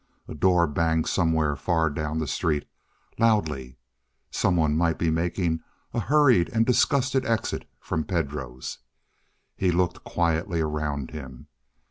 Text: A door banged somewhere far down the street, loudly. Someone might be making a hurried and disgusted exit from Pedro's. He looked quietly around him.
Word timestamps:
A 0.27 0.33
door 0.33 0.65
banged 0.65 1.05
somewhere 1.05 1.55
far 1.55 1.87
down 1.91 2.17
the 2.17 2.25
street, 2.25 2.67
loudly. 3.19 3.77
Someone 4.31 4.75
might 4.75 4.97
be 4.97 5.11
making 5.11 5.59
a 5.93 5.99
hurried 5.99 6.49
and 6.49 6.65
disgusted 6.65 7.23
exit 7.23 7.69
from 7.79 8.05
Pedro's. 8.05 8.79
He 9.55 9.69
looked 9.69 10.03
quietly 10.03 10.59
around 10.59 11.11
him. 11.11 11.45